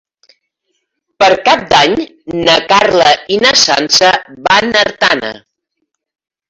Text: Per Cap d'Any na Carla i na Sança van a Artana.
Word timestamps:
Per 1.23 1.27
Cap 1.49 1.67
d'Any 1.73 1.93
na 2.47 2.57
Carla 2.73 3.13
i 3.37 3.41
na 3.47 3.53
Sança 3.67 4.13
van 4.51 4.73
a 4.81 4.87
Artana. 4.89 5.33